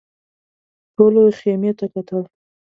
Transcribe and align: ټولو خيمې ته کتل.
ټولو 0.95 1.21
خيمې 1.39 1.71
ته 1.79 1.85
کتل. 1.93 2.23